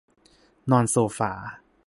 [0.71, 1.31] นอนโซฟา